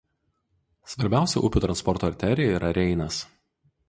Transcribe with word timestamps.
Svarbiausia 0.93 1.43
upių 1.49 1.61
transporto 1.65 2.09
arterija 2.13 2.55
yra 2.57 2.73
Reinas. 2.79 3.21